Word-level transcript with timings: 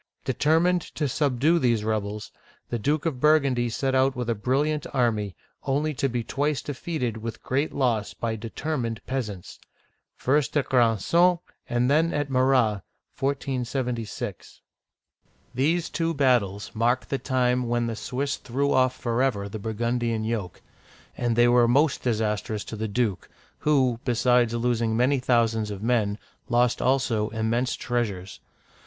Determined 0.25 0.81
to 0.95 1.07
subdue 1.07 1.59
these 1.59 1.83
rebels, 1.83 2.31
the 2.71 2.79
Duke 2.79 3.05
of 3.05 3.19
Burgundy 3.19 3.69
set 3.69 3.93
out 3.93 4.15
with 4.15 4.31
a 4.31 4.33
brilliant 4.33 4.87
army, 4.95 5.35
only 5.65 5.93
to 5.93 6.09
be 6.09 6.23
twice 6.23 6.63
defeated 6.63 7.17
with 7.17 7.43
great 7.43 7.71
loss 7.71 8.15
by 8.15 8.35
determined 8.35 8.99
peas 9.05 9.29
ants 9.29 9.59
(first 10.15 10.57
at 10.57 10.65
Granson 10.67 11.37
and 11.69 11.87
then 11.87 12.15
at 12.15 12.31
Morat, 12.31 12.83
1476). 13.19 14.61
These 15.53 15.89
two 15.91 16.15
battles 16.15 16.71
mark 16.73 17.05
the 17.05 17.19
time 17.19 17.67
when 17.67 17.85
the 17.85 17.95
Swiss 17.95 18.37
threw 18.37 18.73
off 18.73 18.95
forever 18.97 19.47
the 19.47 19.59
Burgundian 19.59 20.23
yoke; 20.23 20.63
and 21.15 21.35
they 21.35 21.47
were 21.47 21.67
most 21.67 22.01
dis 22.01 22.19
astrous 22.21 22.63
to 22.65 22.75
the 22.75 22.87
duke, 22.87 23.29
who, 23.59 23.99
besides 24.03 24.55
losing 24.55 24.97
many 24.97 25.19
thousands 25.19 25.69
of 25.69 25.83
men, 25.83 26.17
lost 26.49 26.81
also 26.81 27.29
immense 27.29 27.75
treasures. 27.75 28.39